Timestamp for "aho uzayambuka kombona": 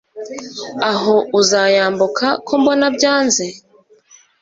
0.91-2.85